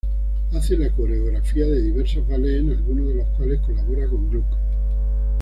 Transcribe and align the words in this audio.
Hace 0.53 0.79
la 0.79 0.89
coreografía 0.89 1.67
de 1.67 1.79
diversos 1.79 2.27
ballets, 2.27 2.61
en 2.63 2.71
algunos 2.71 3.07
de 3.09 3.13
los 3.13 3.27
cuales 3.37 3.61
colabora 3.61 4.07
con 4.07 4.31
Gluck. 4.31 4.45